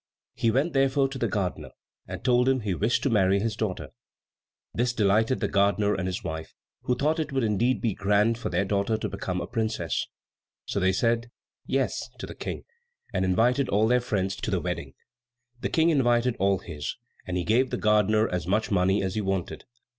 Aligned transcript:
He 0.33 0.49
went, 0.49 0.73
therefore, 0.73 1.09
to 1.09 1.19
the 1.19 1.27
gardener 1.27 1.69
and 2.07 2.23
told 2.25 2.49
him 2.49 2.61
he 2.61 2.73
wished 2.73 3.03
to 3.03 3.09
marry 3.11 3.39
his 3.39 3.55
daughter. 3.55 3.89
This 4.73 4.93
delighted 4.93 5.41
the 5.41 5.47
gardener 5.47 5.93
and 5.93 6.07
his 6.07 6.23
wife, 6.23 6.55
who 6.81 6.95
thought 6.95 7.19
it 7.19 7.31
would 7.31 7.43
indeed 7.43 7.81
be 7.81 7.93
grand 7.93 8.39
for 8.39 8.49
their 8.49 8.65
daughter 8.65 8.97
to 8.97 9.07
become 9.07 9.39
a 9.39 9.45
princess. 9.45 10.07
So 10.65 10.79
they 10.79 10.91
said 10.91 11.29
"Yes" 11.67 12.09
to 12.17 12.25
the 12.25 12.33
King, 12.33 12.63
and 13.13 13.23
invited 13.23 13.69
all 13.69 13.87
their 13.87 14.01
friends 14.01 14.35
to 14.37 14.49
the 14.49 14.59
wedding. 14.59 14.95
The 15.59 15.69
King 15.69 15.91
invited 15.91 16.35
all 16.37 16.57
his, 16.57 16.95
and 17.27 17.37
he 17.37 17.43
gave 17.43 17.69
the 17.69 17.77
gardener 17.77 18.27
as 18.27 18.47
much 18.47 18.71
money 18.71 19.03
as 19.03 19.13
he 19.13 19.21
wanted. 19.21 19.65